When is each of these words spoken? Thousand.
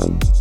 Thousand. 0.00 0.39